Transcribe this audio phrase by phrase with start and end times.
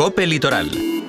[0.00, 0.99] Cope Litoral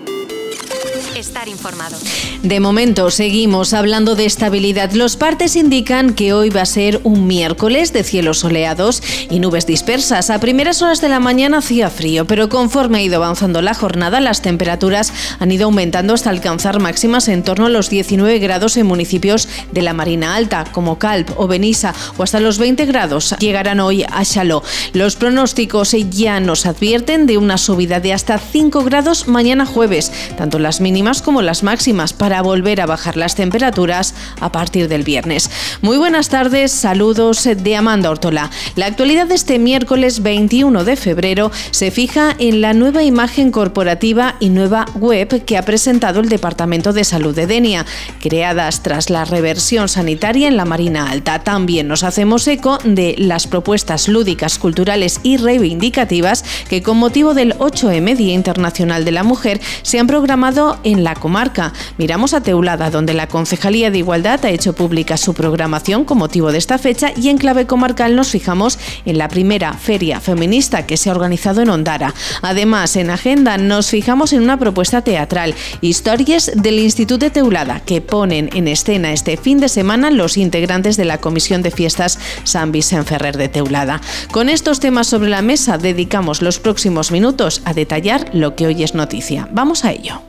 [1.16, 1.98] estar informado.
[2.44, 4.92] De momento seguimos hablando de estabilidad.
[4.94, 9.66] Los partes indican que hoy va a ser un miércoles de cielos soleados y nubes
[9.66, 10.30] dispersas.
[10.30, 14.22] A primeras horas de la mañana hacía frío, pero conforme ha ido avanzando la jornada,
[14.22, 18.86] las temperaturas han ido aumentando hasta alcanzar máximas en torno a los 19 grados en
[18.86, 23.80] municipios de la Marina Alta, como Calp o Benissa, o hasta los 20 grados llegarán
[23.80, 24.64] hoy a Chaló.
[24.94, 30.58] Los pronósticos ya nos advierten de una subida de hasta 5 grados mañana jueves, tanto
[30.60, 35.50] las mínimas como las máximas para volver a bajar las temperaturas a partir del viernes.
[35.82, 38.52] Muy buenas tardes, saludos de Amanda Ortola.
[38.76, 44.36] La actualidad de este miércoles 21 de febrero se fija en la nueva imagen corporativa
[44.40, 47.88] y nueva web que ha presentado el Departamento de Salud de Denia,
[48.20, 51.40] creadas tras la reversión sanitaria en la Marina Alta.
[51.40, 57.58] También nos hacemos eco de las propuestas lúdicas, culturales y reivindicativas que con motivo del
[57.58, 61.74] 8M Día Internacional de la Mujer se han programado en la comarca.
[61.98, 66.52] Miramos a Teulada, donde la Concejalía de Igualdad ha hecho pública su programación con motivo
[66.52, 70.98] de esta fecha y en clave comarcal nos fijamos en la primera feria feminista que
[70.98, 72.14] se ha organizado en Ondara.
[72.42, 78.02] Además, en agenda nos fijamos en una propuesta teatral, Historias del Instituto de Teulada, que
[78.02, 82.72] ponen en escena este fin de semana los integrantes de la Comisión de Fiestas San
[82.72, 84.02] Vicente Ferrer de Teulada.
[84.32, 88.84] Con estos temas sobre la mesa dedicamos los próximos minutos a detallar lo que hoy
[88.84, 89.48] es noticia.
[89.52, 90.22] Vamos a ello.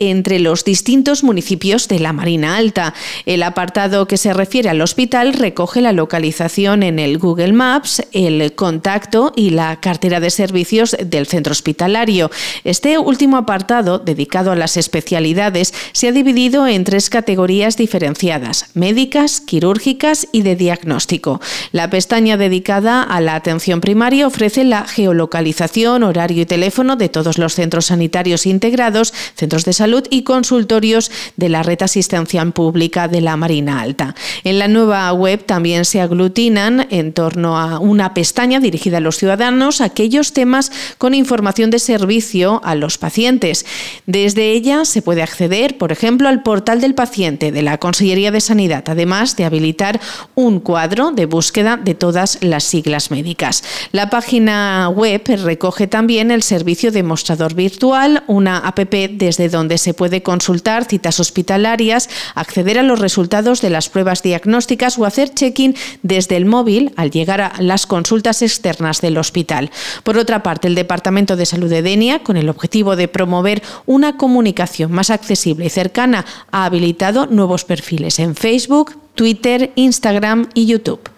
[0.00, 2.94] entre los distintos municipios de la Marina Alta.
[3.26, 8.54] El apartado que se refiere al hospital recoge la localización en el Google Maps, el
[8.54, 12.30] contacto y la cartera de servicios del centro hospitalario.
[12.62, 19.40] Este último apartado, dedicado a las especialidades, se ha dividido en tres categorías diferenciadas, médicas,
[19.40, 21.40] quirúrgicas y de diagnóstico.
[21.72, 27.36] La pestaña dedicada a la atención primaria ofrece la geolocalización, horario y teléfono de todos
[27.36, 33.20] los centros sanitarios integrados, centros de salud y consultorios de la red asistencial pública de
[33.20, 34.14] la Marina Alta.
[34.44, 39.16] En la nueva web también se aglutinan en torno a una pestaña dirigida a los
[39.16, 43.64] ciudadanos aquellos temas con información de servicio a los pacientes.
[44.06, 48.40] Desde ella se puede acceder, por ejemplo, al portal del paciente de la Consellería de
[48.40, 50.00] Sanidad, además de habilitar
[50.34, 53.64] un cuadro de búsqueda de todas las siglas médicas.
[53.92, 59.94] La página web recoge también el servicio de mostrador virtual, una app desde donde se
[59.94, 65.74] puede consultar citas hospitalarias, acceder a los resultados de las pruebas diagnósticas o hacer check-in
[66.02, 69.70] desde el móvil al llegar a las consultas externas del hospital.
[70.02, 74.16] Por otra parte, el Departamento de Salud de Denia, con el objetivo de promover una
[74.16, 81.17] comunicación más accesible y cercana, ha habilitado nuevos perfiles en Facebook, Twitter, Instagram y YouTube.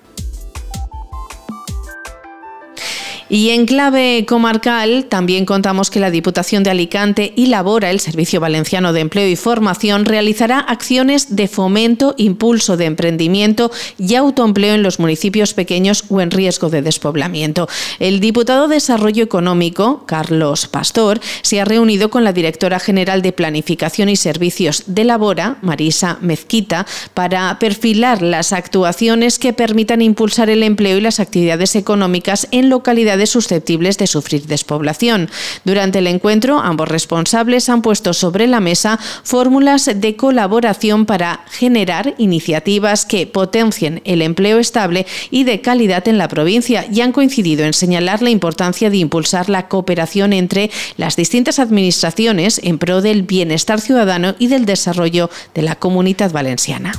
[3.33, 8.41] Y en clave comarcal también contamos que la Diputación de Alicante y Labora, el Servicio
[8.41, 14.83] Valenciano de Empleo y Formación, realizará acciones de fomento, impulso de emprendimiento y autoempleo en
[14.83, 17.69] los municipios pequeños o en riesgo de despoblamiento.
[18.01, 23.31] El diputado de Desarrollo Económico, Carlos Pastor, se ha reunido con la directora general de
[23.31, 30.65] Planificación y Servicios de Labora, Marisa Mezquita, para perfilar las actuaciones que permitan impulsar el
[30.65, 35.31] empleo y las actividades económicas en localidades susceptibles de sufrir despoblación.
[35.64, 42.14] Durante el encuentro, ambos responsables han puesto sobre la mesa fórmulas de colaboración para generar
[42.19, 47.64] iniciativas que potencien el empleo estable y de calidad en la provincia y han coincidido
[47.64, 53.23] en señalar la importancia de impulsar la cooperación entre las distintas administraciones en pro del
[53.23, 56.93] bienestar ciudadano y del desarrollo de la comunidad valenciana.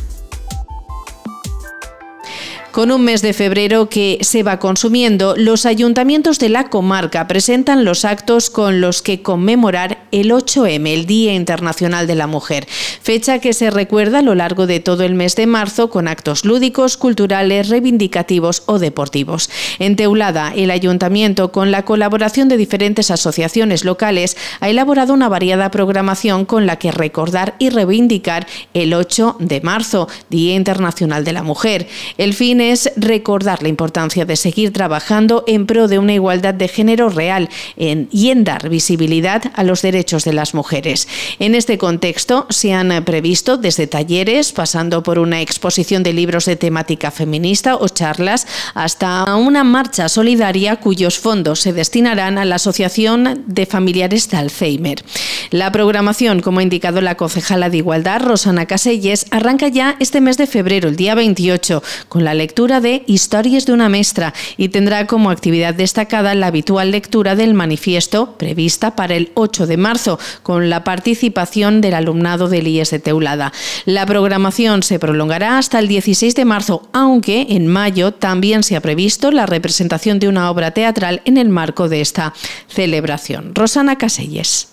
[2.71, 7.83] Con un mes de febrero que se va consumiendo, los ayuntamientos de la comarca presentan
[7.83, 13.39] los actos con los que conmemorar el 8M, el Día Internacional de la Mujer, fecha
[13.39, 16.95] que se recuerda a lo largo de todo el mes de marzo con actos lúdicos,
[16.95, 19.49] culturales, reivindicativos o deportivos.
[19.79, 25.71] En Teulada, el ayuntamiento, con la colaboración de diferentes asociaciones locales, ha elaborado una variada
[25.71, 31.43] programación con la que recordar y reivindicar el 8 de marzo, Día Internacional de la
[31.43, 31.89] Mujer.
[32.17, 36.67] El fin es recordar la importancia de seguir trabajando en pro de una igualdad de
[36.67, 41.07] género real y en dar visibilidad a los derechos de las mujeres.
[41.39, 46.55] En este contexto se han previsto desde talleres, pasando por una exposición de libros de
[46.55, 53.43] temática feminista o charlas, hasta una marcha solidaria cuyos fondos se destinarán a la Asociación
[53.47, 55.03] de Familiares de Alzheimer.
[55.49, 60.37] La programación, como ha indicado la concejala de Igualdad, Rosana Caselles, arranca ya este mes
[60.37, 65.07] de febrero, el día 28, con la lectura de Historias de una Mestra y tendrá
[65.07, 70.69] como actividad destacada la habitual lectura del manifiesto prevista para el 8 de marzo, con
[70.69, 73.53] la participación del alumnado del IES de Teulada.
[73.85, 78.81] La programación se prolongará hasta el 16 de marzo, aunque en mayo también se ha
[78.81, 82.33] previsto la representación de una obra teatral en el marco de esta
[82.67, 83.55] celebración.
[83.55, 84.67] Rosana Caselles.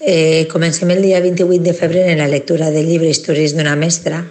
[0.00, 4.24] Eh, el dia 28 de febrer en la lectura del llibre Històries d'una mestra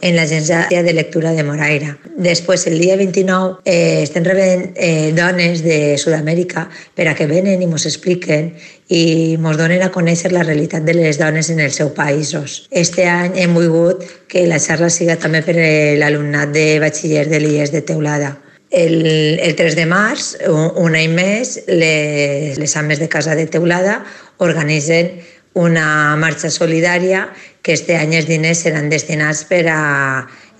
[0.00, 1.96] en l'agència de lectura de Moraira.
[2.16, 7.62] Després, el dia 29, eh, estem rebent eh, dones de Sud-amèrica per a que venen
[7.62, 8.52] i ens expliquen
[8.88, 9.02] i
[9.36, 12.66] ens donen a conèixer la realitat de les dones en els seus països.
[12.70, 15.56] Este any hem volgut que la xarra siga també per
[16.00, 18.36] l'alumnat de batxiller de l'IES de Teulada.
[18.70, 23.46] El, el 3 de març, un, un any més, les, les ames de Casa de
[23.46, 24.00] Teulada
[24.42, 25.14] organitzen
[25.56, 27.30] una marxa solidària
[27.64, 29.78] que este any els diners seran destinats per a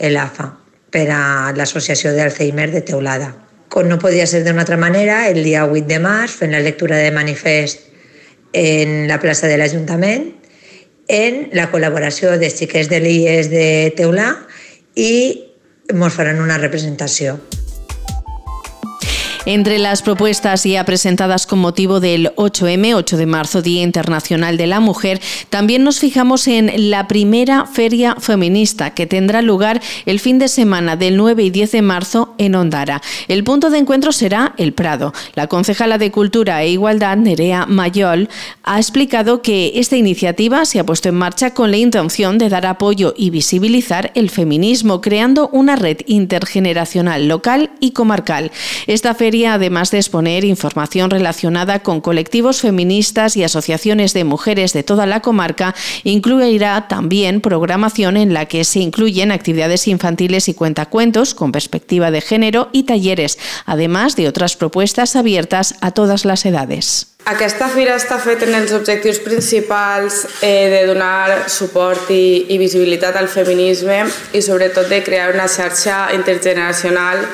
[0.01, 0.47] l'AFA,
[0.91, 1.21] per a
[1.53, 3.29] l'Associació d'Alzheimer de Teulada.
[3.69, 6.97] Com no podia ser d'una altra manera, el dia 8 de març fent la lectura
[6.97, 7.85] de manifest
[8.57, 10.31] en la plaça de l'Ajuntament,
[11.13, 13.69] en la col·laboració de xiquets de l'IES de
[14.01, 14.33] Teulà
[14.97, 15.13] i
[15.93, 17.37] ens faran una representació.
[19.49, 24.67] Entre las propuestas ya presentadas con motivo del 8M, 8 de marzo, Día Internacional de
[24.67, 25.21] la Mujer,
[25.51, 30.97] también nos fijamos en la primera feria feminista que tendrá lugar el fin de semana
[30.97, 33.01] del 9 y 10 de marzo en Ondara.
[33.29, 35.15] El punto de encuentro será el Prado.
[35.37, 38.29] La concejala de Cultura e Igualdad, Nerea Mayol,
[38.65, 42.67] ha explicado que esta iniciativa se ha puesto en marcha con la intención de dar
[42.67, 48.51] apoyo y visibilizar el feminismo, creando una red intergeneracional local y comarcal.
[48.89, 54.83] Esta feria además de exponer información relacionada con colectivos feministas y asociaciones de mujeres de
[54.83, 55.75] toda la comarca,
[56.05, 62.21] incluirá también programación en la que se incluyen actividades infantiles y cuentacuentos con perspectiva de
[62.21, 67.17] género y talleres, además de otras propuestas abiertas a todas las edades.
[67.27, 73.19] Aquesta fira està feta en els objectius principals eh, de donar suport i, i visibilitat
[73.19, 77.25] al feminisme i sobretot de crear una xarxa intergeneracional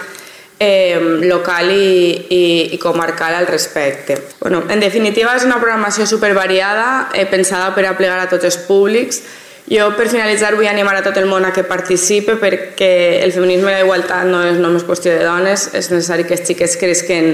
[0.62, 2.42] eh, local i, i,
[2.74, 4.18] i comarcal al respecte.
[4.40, 8.60] Bueno, en definitiva, és una programació supervariada, eh, pensada per a plegar a tots els
[8.68, 9.24] públics.
[9.66, 12.92] Jo, per finalitzar, vull animar a tot el món a que participe perquè
[13.24, 16.46] el feminisme i la igualtat no és només qüestió de dones, és necessari que els
[16.46, 17.32] xiquets cresquen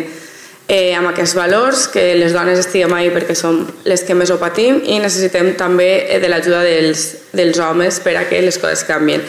[0.69, 4.39] eh, amb aquests valors, que les dones estiguem ahí perquè som les que més ho
[4.41, 7.05] patim i necessitem també eh, de l'ajuda dels,
[7.37, 9.25] dels homes per a que les coses canvien.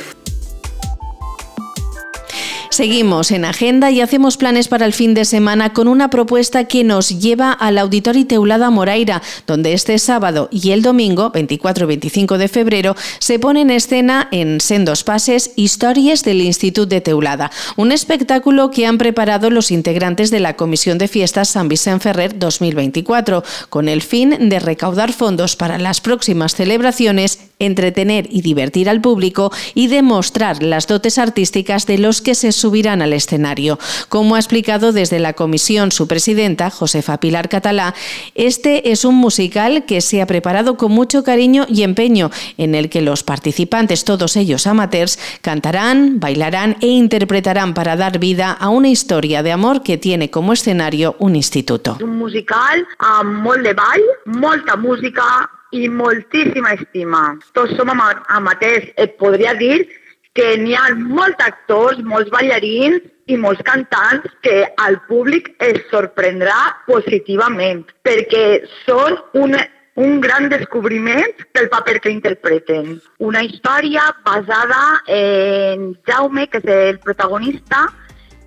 [2.80, 6.86] Seguimos en agenda y hacemos planes para el fin de semana con una propuesta que
[6.86, 12.38] nos lleva al Auditorio Teulada Moraira, donde este sábado y el domingo, 24 y 25
[12.38, 17.92] de febrero, se pone en escena en sendos pases Historias del Instituto de Teulada, un
[17.92, 23.44] espectáculo que han preparado los integrantes de la Comisión de Fiestas San Vicente Ferrer 2024,
[23.68, 29.52] con el fin de recaudar fondos para las próximas celebraciones, entretener y divertir al público
[29.76, 33.78] y demostrar las dotes artísticas de los que se subirán al escenario.
[34.08, 37.94] Como ha explicado desde la comisión su presidenta, Josefa Pilar Catalá,
[38.34, 42.90] este es un musical que se ha preparado con mucho cariño y empeño, en el
[42.90, 48.88] que los participantes, todos ellos amateurs, cantarán, bailarán e interpretarán para dar vida a una
[48.88, 51.98] historia de amor que tiene como escenario un instituto.
[52.02, 57.24] Un musical amb molt de ball, molta música i moltíssima estima.
[57.54, 58.90] Tots som amateurs.
[58.98, 59.88] Et podria dir
[60.34, 66.58] que n'hi ha molts actors, molts ballarins i molts cantants que al públic es sorprendrà
[66.88, 69.56] positivament perquè són un,
[70.00, 73.00] un gran descobriment pel paper que interpreten.
[73.20, 77.88] Una història basada en Jaume, que és el protagonista,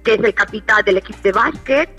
[0.02, 1.92] que és el capità de l'equip de bàsquet,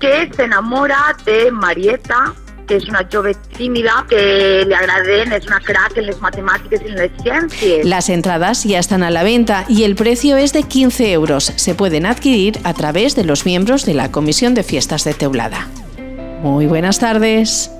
[0.00, 2.30] que s'enamora de Marieta,
[2.70, 6.88] que es una jove tímida que le agraden, es una crack en las matemáticas y
[6.88, 7.84] en las ciencias.
[7.84, 11.52] Las entradas ya están a la venta y el precio es de 15 euros.
[11.56, 15.66] Se pueden adquirir a través de los miembros de la Comisión de Fiestas de Teulada.
[16.42, 17.72] Muy buenas tardes.